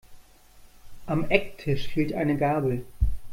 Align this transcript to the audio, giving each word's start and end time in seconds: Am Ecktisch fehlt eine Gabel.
Am 1.05 1.29
Ecktisch 1.29 1.87
fehlt 1.89 2.13
eine 2.13 2.35
Gabel. 2.35 2.85